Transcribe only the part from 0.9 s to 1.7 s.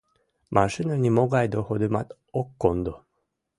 нимогай